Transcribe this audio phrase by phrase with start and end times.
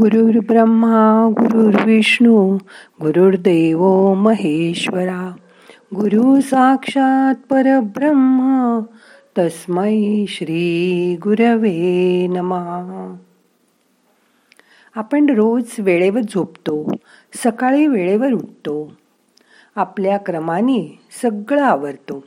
[0.00, 2.58] गुरुर् ब्रह्मा गुरुर्विष्णू
[3.00, 5.34] गुरुर्देव महेश्वरा.
[5.94, 8.80] गुरु साक्षात परब्रह्म
[9.38, 13.16] तस्मै श्री गुरवे नमा.
[14.94, 16.90] आपण रोज वेळेवर झोपतो
[17.44, 18.92] सकाळी वेळेवर उठतो.
[19.76, 22.24] आपल्या क्रमाने सगळं आवरतो.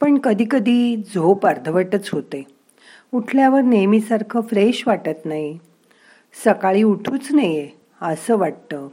[0.00, 2.46] पण कधीकधी झोप अर्धवटच होते.
[3.14, 5.58] उठल्यावर नेहमीसारखं फ्रेश वाटत नाही.
[6.44, 7.68] सकाळी उठूच नये
[8.02, 8.88] असं वाटतं.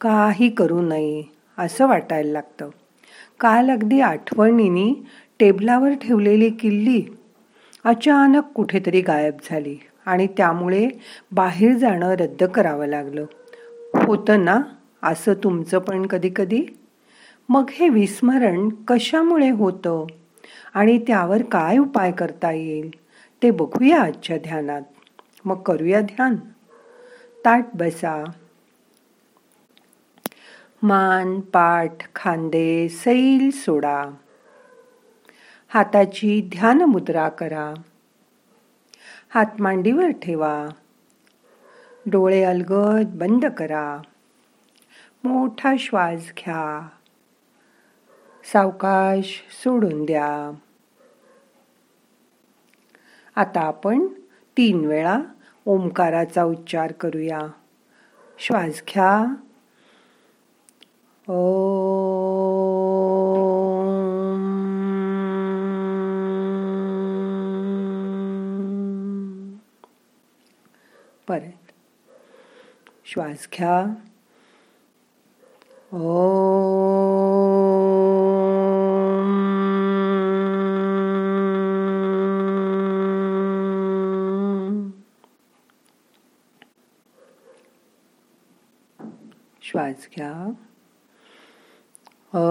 [0.00, 1.22] काही करू नये
[1.58, 2.68] असं वाटायला लागतं.
[3.40, 5.06] काल अगदी आठवणीने
[5.40, 7.02] टेबलावर ठेवलेली किल्ली
[7.84, 10.88] अचानक कुठेतरी गायब झाली आणि त्यामुळे
[11.32, 13.24] बाहेर जाणं रद्द करावं लागलं.
[13.94, 14.60] होतं ना?
[15.02, 16.66] असं तुमचं पण कधी कधी
[17.48, 20.06] मग हे विस्मरण कशामुळे होतं?
[20.74, 22.90] आणि त्यावर काय उपाय करता येईल?
[23.42, 24.82] ते बघूया आजच्या ध्यानात.
[25.44, 26.36] मग करूया ध्यान.
[27.46, 28.24] ताट बसा.
[30.82, 34.10] मान पाठ खांदे सैल सोडा.
[35.68, 37.74] हाताची ध्यान मुद्रा करा.
[39.28, 40.66] हात मांडीवर ठेवा.
[42.06, 43.98] डोळे अलगद बंद करा.
[45.24, 46.88] मोठा श्वास घ्या.
[48.44, 50.50] सावकाश सोडून द्या.
[53.36, 54.06] आता आपण
[54.56, 55.20] तीन वेळा
[55.66, 57.40] ओंकाराचा उच्चार करूया.
[58.38, 59.34] श्वास घ्या.
[61.32, 61.42] ओ
[71.28, 71.72] परत.
[73.04, 73.94] श्वास घ्या.
[75.92, 76.35] ओ
[89.70, 90.52] श्वास घ्या.
[92.34, 92.48] ओ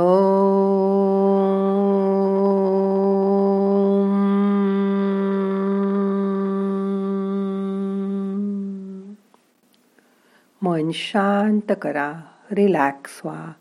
[10.62, 12.22] मन शांत करा
[12.52, 13.52] रिलॅक्स व्हा.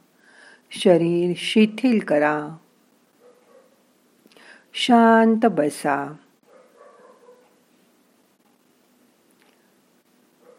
[0.70, 2.56] शरीर शिथिल करा.
[4.74, 6.14] शांत बसा.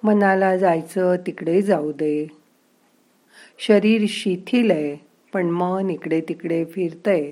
[0.03, 2.44] मनाला जायचं तिकडे जाऊ दे.
[3.57, 4.97] शरीर शिथिल आहे
[5.33, 7.31] पण मन इकडे तिकडे फिरतय.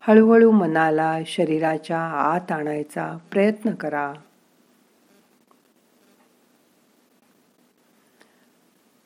[0.00, 4.12] हळूहळू मनाला शरीराच्या आत आणायचा प्रयत्न करा.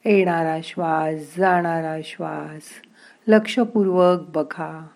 [0.04, 2.62] येणारा श्वास जाणारा श्वास
[3.26, 4.86] लक्षपूर्वक बघा.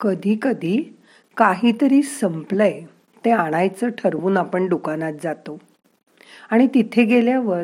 [0.00, 0.98] कधी कधी
[1.36, 2.80] काहीतरी संपलंय
[3.24, 5.60] ते आणायचं ठरवून आपण दुकानात जातो.
[6.50, 7.62] आणि तिथे गेल्यावर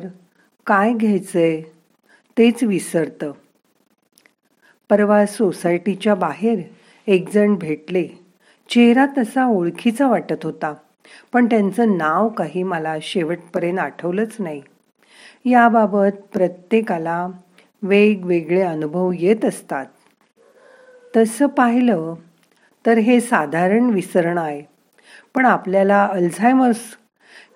[0.66, 1.62] काय घ्यायचंय
[2.38, 3.32] तेच विसरतं.
[4.90, 6.60] परवा सोसायटीच्या बाहेर
[7.06, 8.08] एक जण भेटले.
[8.70, 10.74] चेहरा तसा ओळखीचा वाटत होता
[11.32, 14.62] पण त्यांचं नाव काही मला शेवटपर्यंत आठवलंच नाही.
[15.44, 17.28] याबाबत प्रत्येकाला
[17.82, 19.86] वेगवेगळे अनुभव येत असतात.
[21.16, 22.14] तसं पाहिलं
[22.86, 24.62] तर हे साधारण विसरणं आहे.
[25.34, 26.78] पण आपल्याला अल्झायमर्स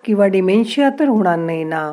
[0.04, 1.92] किंवा डिमेन्शिया तर होणार नाही ना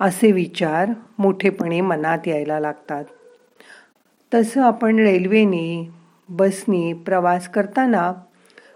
[0.00, 0.88] असे विचार
[1.18, 3.04] मोठेपणे मनात यायला लागतात.
[4.34, 5.90] तसं आपण रेल्वेने
[6.28, 8.12] बसनी प्रवास करताना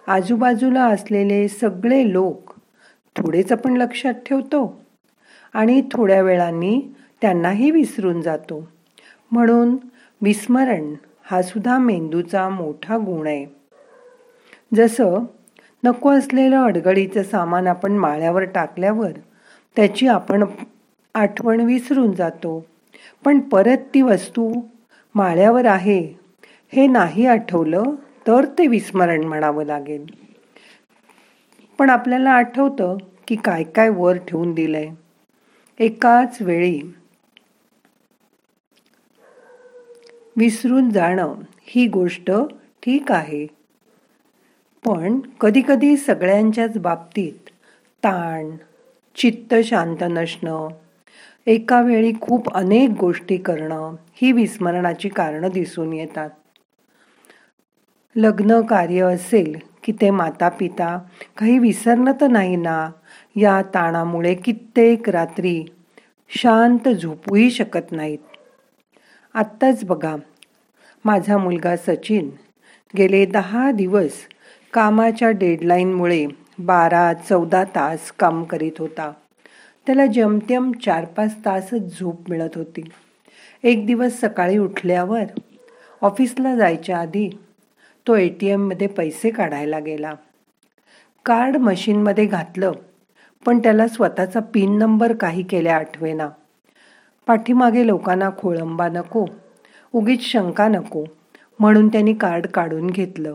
[0.07, 2.53] आजूबाजूला असलेले सगळे लोक
[3.17, 4.83] थोडेच आपण लक्षात ठेवतो
[5.53, 6.81] आणि थोड्या वेळांनी
[7.21, 8.69] त्यांनाही विसरून जातो.
[9.31, 9.77] म्हणून
[10.23, 10.95] विस्मरण
[11.25, 13.60] हा सुद्धा मेंदूचा मोठा गुण आहे.
[14.73, 15.25] जसं
[15.85, 19.13] नको असलेलं अडगळीचं सामान आपण माळ्यावर टाकल्यावर
[19.77, 20.45] त्याची आपण
[21.15, 22.65] आठवण विसरून जातो.
[23.25, 24.53] पण परत ती वस्तू
[25.15, 26.01] माळ्यावर आहे
[26.73, 27.95] हे नाही आठवलं
[28.27, 30.07] तर ते विस्मरण म्हणावं लागेल.
[31.79, 32.97] पण आपल्याला आठवतं
[33.29, 34.89] की काय काय वर ठेवून दिलंय.
[35.79, 36.81] एकाच वेळी
[40.37, 41.35] विसरून जाणं
[41.67, 42.31] ही गोष्ट
[42.83, 43.47] ठीक आहे.
[44.85, 47.51] पण कधीकधी सगळ्यांच्याच बाबतीत
[48.05, 48.51] ताण
[49.17, 50.69] चित्त शांत नसणं
[51.47, 56.31] एका वेळी खूप अनेक गोष्टी करणं ही विस्मरणाची कारणं दिसून येतात.
[58.17, 60.99] लग्न कार्य असेल की ते माता पिता
[61.39, 62.91] काही विसरलं तर नाही ना
[63.37, 65.65] या ताणामुळे कित्येक रात्री
[66.29, 68.19] शांत झोपूही शकत नाहीत.
[69.35, 70.17] आत्ताच बघा
[71.05, 72.31] माझा मुलगा सचिन
[72.97, 74.13] गेले दहा दिवस
[74.73, 76.27] कामाच्या डेडलाईनमुळे
[76.59, 79.13] बारा चौदा तास काम करीत होता.
[79.87, 82.83] त्याला जमतेम चार पाच तासच झोप मिळत होती.
[83.63, 85.25] एक दिवस सकाळी उठल्यावर
[86.03, 87.29] ऑफिसला जायच्या आधी
[88.07, 90.15] तो ए टी एममध्ये पैसे काढायला गेला.
[91.25, 92.73] कार्ड मशीनमध्ये घातलं
[93.47, 96.29] पण त्याला स्वतःचा पिन नंबर काही केल्या आठवेना.
[97.27, 99.27] पाठीमागे लोकांना खोळंबा नको
[99.93, 101.05] उगीच शंका नको
[101.61, 103.35] म्हणून त्यांनी कार्ड काढून घेतलं.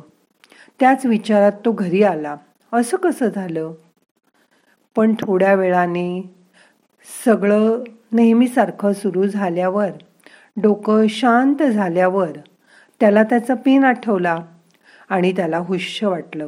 [0.79, 2.35] त्याच विचारात तो घरी आला.
[2.73, 3.73] असं कसं झालं?
[4.95, 6.33] पण थोड्या वेळाने
[7.25, 9.89] सगळं नेहमीसारखं सुरू झाल्यावर
[10.57, 12.29] डोकं शांत झाल्यावर
[12.99, 14.37] त्याला त्याचा पिन आठवला
[15.09, 16.47] आणि त्याला हुश्य वाटलं.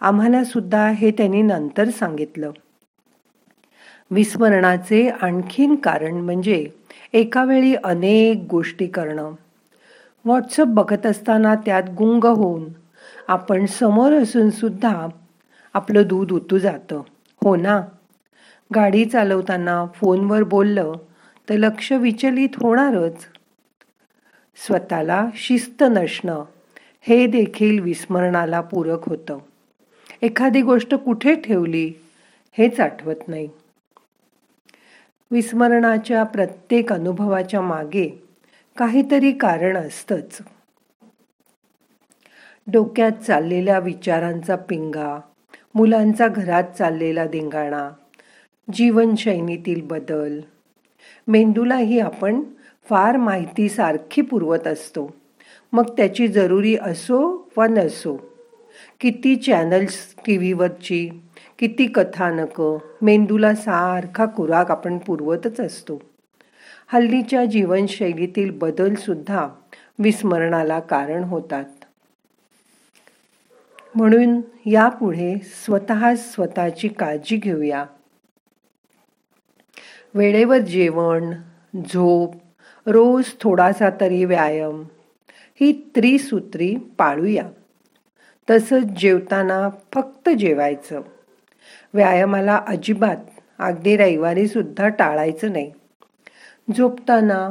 [0.00, 2.50] आम्हाला सुद्धा हे त्यांनी नंतर सांगितलं.
[4.10, 6.68] विस्मरणाचे आणखीन कारण म्हणजे
[7.12, 9.32] एका वेळी अनेक गोष्टी करणं.
[10.24, 12.64] व्हॉट्सअप बघत असताना त्यात गुंग होऊन
[13.28, 15.06] आपण समोर असून सुद्धा
[15.74, 17.02] आपलं दूध उतू जातं.
[17.44, 17.82] हो ना?
[18.74, 20.92] गाडी चालवताना फोनवर बोललं
[21.48, 23.26] तर लक्ष विचलित होणारच.
[24.66, 26.44] स्वतःला शिस्त नसणं
[27.00, 29.38] हे देखील विस्मरणाला पूरक होतं.
[30.22, 31.92] एखादी गोष्ट कुठे ठेवली
[32.52, 33.48] हेच आठवत नाही.
[35.30, 38.29] विस्मरणाच्या प्रत्येक अनुभवाच्या मागे
[38.76, 40.38] काहीतरी कारण असतंच.
[42.72, 45.20] डोक्यात चाललेल्या विचारांचा पिंगा
[45.74, 47.90] मुलांचा घरात चाललेला धिंगाणा
[48.74, 50.40] जीवनशैलीतील बदल.
[51.28, 52.42] मेंदूलाही आपण
[52.88, 55.14] फार माहिती सारखी पुरवत असतो.
[55.72, 58.16] मग त्याची जरुरी असो वा नसो
[59.00, 61.08] किती चॅनल्स टी व्हीवरची
[61.58, 66.09] किती कथानकं मेंदूला सारखा खुराक आपण पुरवतच असतो.
[66.92, 69.48] हल्लीच्या जीवनशैलीतील बदलसुद्धा
[69.98, 71.64] विस्मरणाला कारण होतात.
[73.94, 77.84] म्हणून यापुढे स्वतः स्वतःची काळजी घेऊया.
[80.14, 81.34] वेळेवर जेवण
[81.92, 82.34] झोप
[82.86, 84.84] रोज थोडासा तरी व्यायाम
[85.60, 87.48] ही त्रिसूत्री पाळूया.
[88.50, 91.00] तसंच जेवताना फक्त जेवायचं.
[91.94, 93.16] व्यायामाला अजिबात
[93.58, 95.72] अगदी रविवारीसुद्धा टाळायचं नाही.
[96.76, 97.50] झोपताना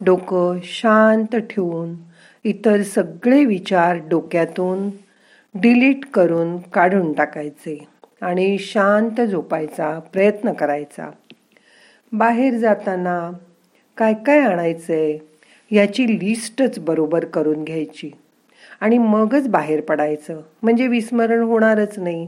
[0.00, 1.94] डोकं शांत ठेवून
[2.44, 4.88] इतर सगळे विचार डोक्यातून
[5.54, 7.78] डिलीट करून काढून टाकायचे
[8.20, 11.10] आणि शांत झोपायचा प्रयत्न करायचा.
[12.12, 13.30] बाहेर जाताना
[13.96, 15.18] काय काय आणायचंय
[15.70, 18.10] याची लिस्टच बरोबर करून घ्यायची
[18.80, 20.40] आणि मगच बाहेर पडायचं.
[20.62, 22.26] म्हणजे विस्मरण होणारच नाही.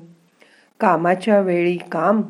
[0.81, 2.23] कामाच्या वेळी काम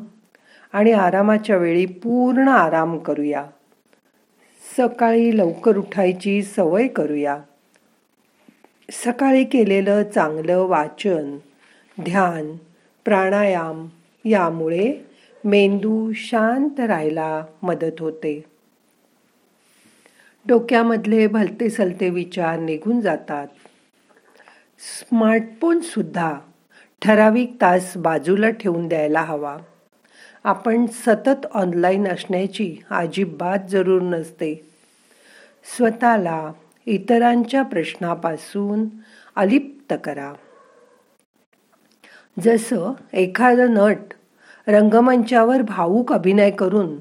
[0.73, 3.43] आणि आरामाच्या वेळी पूर्ण आराम करूया.
[4.81, 7.37] सकाळी लवकर उठायची सवय करूया.
[8.91, 11.37] सकाळी केलेलं चांगलं वाचन
[12.01, 12.55] ध्यान
[13.05, 13.87] प्राणायाम
[14.25, 14.93] यामुळे
[15.45, 18.43] मेंदू शांत राहायला मदत होते.
[20.47, 23.47] डोक्यामधले भलते सलते विचार निघून जातात.
[24.79, 26.37] स्मार्टफोन सुद्धा
[27.01, 29.57] ठराविक तास बाजूला ठेवून द्यायला हवा.
[30.43, 34.70] आपण सतत ऑनलाईन असण्याची अजिबात जरूर नसते.
[35.65, 36.51] स्वतःला
[36.85, 38.85] इतरांच्या प्रश्नापासून
[39.35, 40.33] अलिप्त करा.
[42.39, 44.13] जसं एखादं नट
[44.67, 46.99] रंगमंचावर भावूक अभिनय करून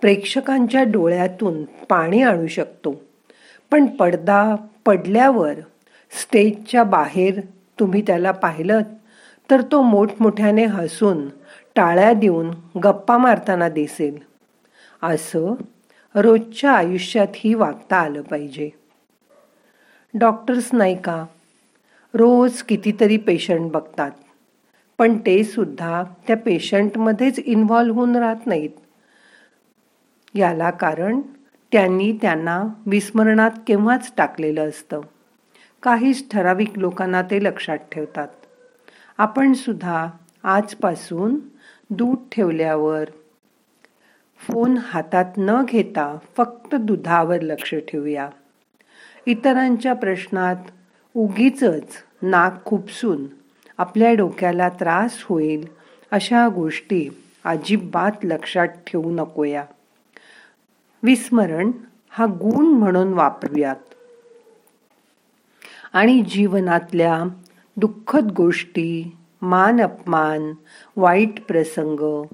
[0.00, 3.02] प्रेक्षकांच्या डोळ्यातून पाणी आणू शकतो
[3.70, 4.54] पण पडदा
[4.86, 5.54] पडल्यावर
[6.10, 7.40] स्टेजच्या बाहेर
[7.80, 8.80] तुम्ही त्याला पाहिलं
[9.50, 11.28] तर तो मोठमोठ्याने हसून
[11.76, 14.18] टाळ्या देऊन गप्पा मारताना दिसेल.
[15.02, 15.54] असं
[16.14, 18.70] रोजच्या आयुष्यातही वागता आलं पाहिजे.
[20.14, 21.26] डॉक्टर्स नाही का?
[22.14, 24.10] रोज कितीतरी पेशंट बघतात.
[24.98, 28.70] पण ते सुद्धा त्या पेशंटमध्येच इन्व्हॉल्व्ह होऊन राहत नाहीत.
[30.34, 31.20] याला कारण
[31.72, 35.00] त्यांनी त्यांना विस्मरणात केव्हाच टाकलेलं असतं.
[35.82, 38.28] काहीच ठराविक लोकांना ते लक्षात ठेवतात.
[39.18, 40.06] आपण सुद्धा
[40.42, 41.36] आजपासून
[41.90, 43.04] दूध ठेवल्यावर
[44.42, 48.30] फोन हातात न घेता फक्त दुधावर लक्ष ठेवूया.
[49.26, 50.56] इतरांच्या प्रश्नात
[51.16, 51.64] उगीच
[52.22, 53.24] नाक खुपसून
[53.78, 55.66] आपल्या डोक्याला त्रास होईल
[56.10, 57.08] अशा गोष्टी
[57.44, 59.64] अजिबात लक्षात ठेवू नकोया.
[61.02, 61.70] विस्मरण
[62.10, 63.76] हा गुण म्हणून वापरूयात.
[65.92, 67.24] आणि जीवनातल्या
[67.76, 70.52] दुःखद गोष्टी मान अपमान
[70.96, 72.24] वाईट प्रसंग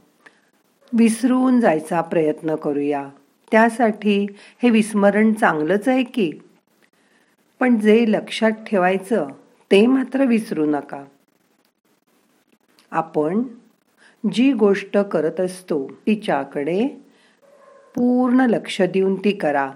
[0.93, 3.09] विसरून जायचा प्रयत्न करूया.
[3.51, 4.27] त्यासाठी
[4.63, 6.33] हे विस्मरण चांगलंच आहे की?
[7.61, 9.27] पण जे लक्षात ठेवायचं
[9.71, 11.05] ते मात्र विसरू नका.
[12.91, 13.43] आपण
[14.33, 16.89] जी गोष्ट करत असतो तिच्याकडे
[17.95, 19.73] पूर्ण लक्ष देऊन ती करा.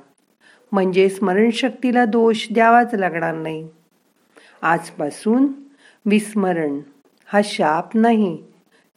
[0.73, 3.69] म्हणजे स्मरणशक्तीला दोष द्यावाच लागणार नाही.
[4.62, 5.47] आजपासून
[6.07, 6.81] विस्मरण
[7.26, 8.42] हा शाप नाही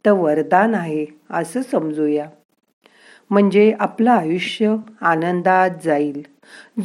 [0.05, 1.05] तर वरदान आहे.
[1.29, 2.29] असं समजूया.
[3.29, 6.21] म्हणजे आपलं आयुष्य आनंदात जाईल.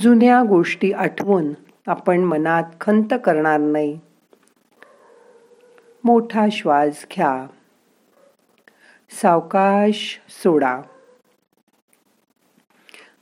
[0.00, 1.54] जुन्या गोष्टी आठवून
[1.86, 4.00] आपण मनात खंत करणार नाही.
[6.04, 7.46] मोठा श्वास घ्या.
[9.10, 10.80] सावकाश सोडा.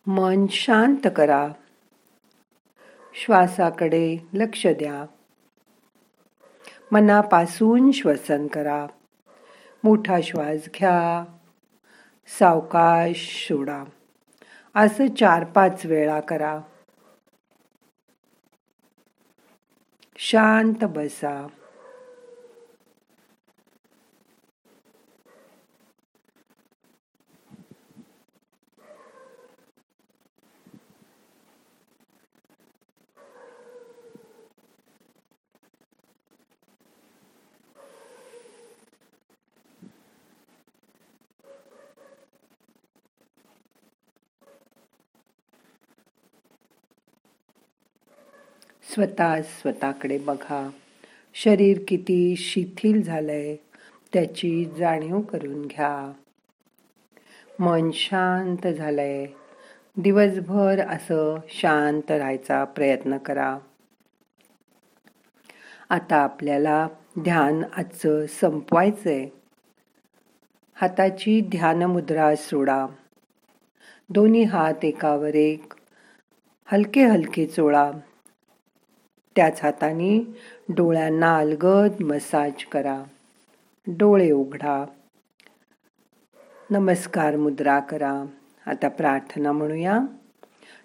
[0.06, 1.48] मन शांत करा.
[3.14, 5.06] श्वासाकडे लक्ष द्या.
[6.92, 8.86] मनापासून श्वसन करा.
[9.84, 11.24] मोठा श्वास घ्या.
[12.38, 13.84] सावकाश सोडा.
[14.74, 16.60] असं चार पाच वेळा करा.
[20.16, 21.46] शांत बसा.
[48.88, 50.70] स्वतः स्वतःकडे बघा.
[51.34, 53.56] शरीर किती शिथिल झालंय
[54.12, 56.12] त्याची जाणीव करून घ्या.
[57.58, 59.26] मन शांत झालंय.
[59.96, 63.58] दिवसभर असं शांत राहायचा प्रयत्न करा.
[65.88, 66.88] आता आपल्याला
[67.20, 69.28] ध्यान आजचं संपवायचंय.
[70.74, 72.86] हाताची ध्यान मुद्रा सोडा.
[74.10, 75.74] दोन्ही हात एकावर एक.
[76.64, 77.90] हलके हलके चोळा.
[79.36, 80.36] त्याच हाताने
[80.68, 83.02] डोळ्यांना अलगद मसाज करा.
[83.86, 84.84] डोळे उघडा.
[86.70, 88.24] नमस्कार मुद्रा करा.
[88.66, 90.00] आता प्रार्थना म्हणूया.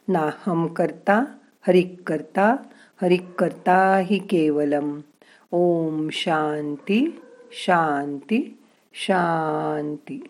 [0.08, 1.24] नाहम करता
[1.68, 2.56] हरिक करता
[3.02, 5.00] हरिक करता ही केवलम.
[5.52, 7.22] ओम शांती
[7.52, 8.58] शांती
[8.94, 10.24] शांती.